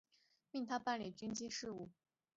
[0.49, 1.91] 命他办理军机事务。